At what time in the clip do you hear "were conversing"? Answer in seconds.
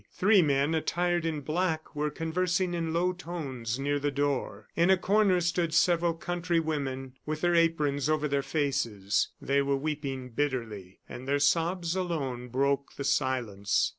1.95-2.73